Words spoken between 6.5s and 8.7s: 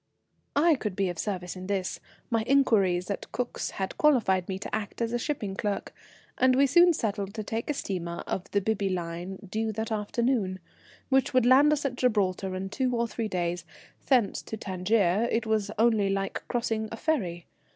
we soon settled to take a steamer of the